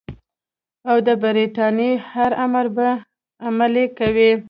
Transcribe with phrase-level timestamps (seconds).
[0.89, 2.89] او د برټانیې هر امر به
[3.47, 4.31] عملي کوي.